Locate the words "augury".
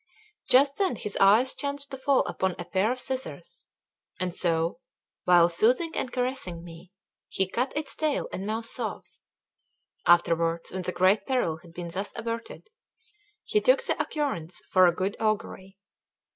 15.19-15.77